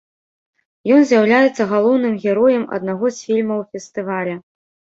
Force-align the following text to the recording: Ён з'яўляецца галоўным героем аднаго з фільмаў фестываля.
Ён 0.95 1.01
з'яўляецца 1.09 1.67
галоўным 1.75 2.17
героем 2.25 2.65
аднаго 2.81 3.05
з 3.21 3.31
фільмаў 3.31 3.65
фестываля. 3.71 4.35